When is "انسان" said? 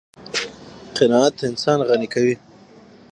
1.49-1.79